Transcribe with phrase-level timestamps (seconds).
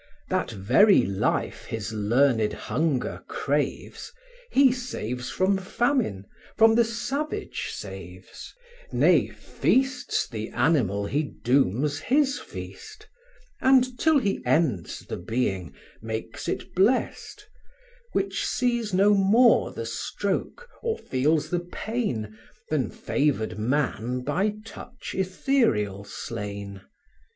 [0.31, 4.11] That very life his learned hunger craves,
[4.49, 6.25] He saves from famine,
[6.57, 8.55] from the savage saves;
[8.91, 13.07] Nay, feasts the animal he dooms his feast,
[13.61, 17.47] And, till he ends the being, makes it blest;
[18.11, 22.35] Which sees no more the stroke, or feels the pain,
[22.71, 26.81] Than favoured man by touch ethereal slain.